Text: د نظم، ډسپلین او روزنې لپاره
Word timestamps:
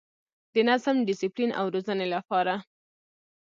د 0.53 0.55
نظم، 0.69 0.95
ډسپلین 1.07 1.51
او 1.59 1.65
روزنې 1.73 2.07
لپاره 2.15 2.53